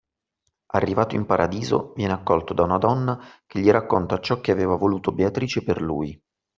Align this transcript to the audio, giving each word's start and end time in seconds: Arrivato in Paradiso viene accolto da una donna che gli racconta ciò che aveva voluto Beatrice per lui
Arrivato 0.73 1.13
in 1.13 1.27
Paradiso 1.27 1.93
viene 1.95 2.13
accolto 2.13 2.55
da 2.55 2.63
una 2.63 2.79
donna 2.79 3.19
che 3.45 3.59
gli 3.59 3.69
racconta 3.69 4.17
ciò 4.19 4.41
che 4.41 4.51
aveva 4.51 4.73
voluto 4.75 5.11
Beatrice 5.13 5.61
per 5.63 5.79
lui 5.79 6.19